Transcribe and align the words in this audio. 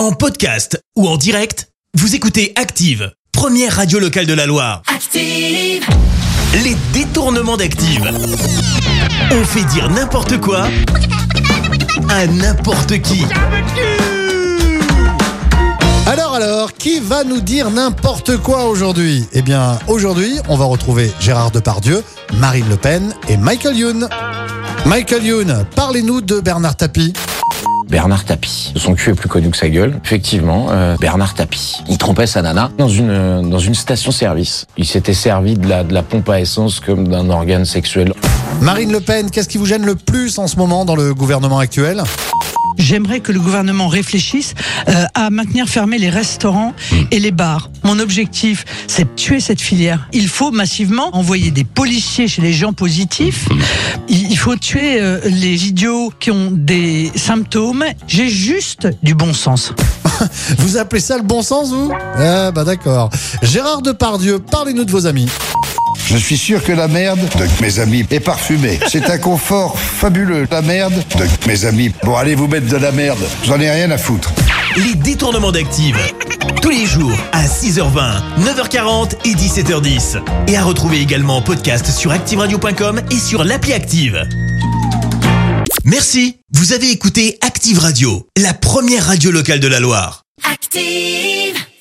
En 0.00 0.12
podcast 0.12 0.82
ou 0.96 1.06
en 1.06 1.18
direct, 1.18 1.68
vous 1.92 2.14
écoutez 2.14 2.54
Active, 2.56 3.12
première 3.32 3.76
radio 3.76 3.98
locale 3.98 4.24
de 4.24 4.32
la 4.32 4.46
Loire. 4.46 4.80
Active. 4.86 5.84
Les 6.64 6.74
détournements 6.94 7.58
d'Active. 7.58 8.10
On 9.30 9.44
fait 9.44 9.64
dire 9.64 9.90
n'importe 9.90 10.40
quoi 10.40 10.68
à 12.08 12.26
n'importe 12.26 13.02
qui. 13.02 13.26
Alors 16.06 16.34
alors, 16.34 16.72
qui 16.72 16.98
va 17.00 17.22
nous 17.22 17.42
dire 17.42 17.70
n'importe 17.70 18.38
quoi 18.38 18.64
aujourd'hui? 18.64 19.26
Eh 19.34 19.42
bien, 19.42 19.78
aujourd'hui, 19.86 20.38
on 20.48 20.56
va 20.56 20.64
retrouver 20.64 21.12
Gérard 21.20 21.50
Depardieu, 21.50 22.02
Marine 22.38 22.70
Le 22.70 22.78
Pen 22.78 23.14
et 23.28 23.36
Michael 23.36 23.76
Youn. 23.76 24.08
Michael 24.86 25.26
Youn, 25.26 25.66
parlez-nous 25.76 26.22
de 26.22 26.40
Bernard 26.40 26.76
Tapie. 26.76 27.12
Bernard 27.90 28.24
Tapie. 28.24 28.72
Son 28.76 28.94
cul 28.94 29.10
est 29.10 29.14
plus 29.14 29.28
connu 29.28 29.50
que 29.50 29.56
sa 29.56 29.68
gueule. 29.68 29.98
Effectivement, 30.04 30.68
euh, 30.70 30.96
Bernard 31.00 31.34
Tapie. 31.34 31.82
Il 31.88 31.98
trompait 31.98 32.26
sa 32.26 32.40
nana 32.40 32.70
dans 32.78 32.88
une 32.88 33.10
euh, 33.10 33.42
dans 33.42 33.58
une 33.58 33.74
station-service. 33.74 34.66
Il 34.76 34.86
s'était 34.86 35.14
servi 35.14 35.54
de 35.54 35.68
la 35.68 35.82
de 35.82 35.92
la 35.92 36.02
pompe 36.02 36.28
à 36.28 36.40
essence 36.40 36.78
comme 36.78 37.08
d'un 37.08 37.28
organe 37.30 37.64
sexuel. 37.64 38.12
Marine 38.60 38.92
Le 38.92 39.00
Pen, 39.00 39.30
qu'est-ce 39.30 39.48
qui 39.48 39.58
vous 39.58 39.66
gêne 39.66 39.84
le 39.84 39.96
plus 39.96 40.38
en 40.38 40.46
ce 40.46 40.56
moment 40.56 40.84
dans 40.84 40.96
le 40.96 41.14
gouvernement 41.14 41.58
actuel? 41.58 42.04
J'aimerais 42.80 43.20
que 43.20 43.30
le 43.30 43.40
gouvernement 43.40 43.88
réfléchisse 43.88 44.54
euh, 44.88 45.04
à 45.14 45.30
maintenir 45.30 45.68
fermés 45.68 45.98
les 45.98 46.10
restaurants 46.10 46.72
et 47.10 47.20
les 47.20 47.30
bars. 47.30 47.70
Mon 47.84 47.98
objectif, 47.98 48.64
c'est 48.86 49.04
de 49.04 49.14
tuer 49.14 49.38
cette 49.38 49.60
filière. 49.60 50.08
Il 50.12 50.28
faut 50.28 50.50
massivement 50.50 51.14
envoyer 51.14 51.50
des 51.50 51.64
policiers 51.64 52.26
chez 52.26 52.42
les 52.42 52.52
gens 52.52 52.72
positifs. 52.72 53.46
Il 54.08 54.30
il 54.30 54.38
faut 54.38 54.56
tuer 54.56 55.00
euh, 55.00 55.20
les 55.24 55.66
idiots 55.66 56.12
qui 56.18 56.30
ont 56.30 56.50
des 56.50 57.10
symptômes. 57.14 57.84
J'ai 58.06 58.30
juste 58.30 58.88
du 59.02 59.14
bon 59.14 59.34
sens. 59.34 59.74
Vous 60.58 60.78
appelez 60.78 61.00
ça 61.00 61.16
le 61.16 61.24
bon 61.24 61.42
sens, 61.42 61.70
vous? 61.70 61.92
Ah 62.16 62.50
bah 62.50 62.64
d'accord. 62.64 63.10
Gérard 63.42 63.82
Depardieu, 63.82 64.38
parlez-nous 64.38 64.84
de 64.84 64.90
vos 64.90 65.06
amis. 65.06 65.28
Je 66.10 66.16
suis 66.16 66.36
sûr 66.36 66.64
que 66.64 66.72
la 66.72 66.88
merde 66.88 67.20
de 67.38 67.62
mes 67.62 67.78
amis 67.78 68.04
est 68.10 68.18
parfumée. 68.18 68.80
C'est 68.88 69.08
un 69.10 69.18
confort 69.18 69.78
fabuleux. 69.78 70.48
La 70.50 70.60
merde 70.60 70.92
de 71.16 71.46
mes 71.46 71.64
amis. 71.66 71.92
Bon, 72.02 72.16
allez 72.16 72.34
vous 72.34 72.48
mettre 72.48 72.66
de 72.66 72.76
la 72.76 72.90
merde. 72.90 73.20
J'en 73.44 73.60
ai 73.60 73.70
rien 73.70 73.92
à 73.92 73.96
foutre. 73.96 74.32
Les 74.76 74.96
détournements 74.96 75.52
d'Active. 75.52 75.96
Tous 76.62 76.70
les 76.70 76.84
jours 76.84 77.16
à 77.30 77.44
6h20, 77.44 78.22
9h40 78.40 79.12
et 79.24 79.34
17h10. 79.34 80.20
Et 80.48 80.56
à 80.56 80.64
retrouver 80.64 80.98
également 80.98 81.36
en 81.36 81.42
podcast 81.42 81.86
sur 81.86 82.10
ActiveRadio.com 82.10 83.02
et 83.12 83.18
sur 83.18 83.44
l'appli 83.44 83.72
Active. 83.72 84.26
Merci. 85.84 86.38
Vous 86.52 86.72
avez 86.72 86.90
écouté 86.90 87.38
Active 87.40 87.78
Radio, 87.78 88.26
la 88.36 88.52
première 88.52 89.06
radio 89.06 89.30
locale 89.30 89.60
de 89.60 89.68
la 89.68 89.78
Loire. 89.78 90.24
Active. 90.42 91.49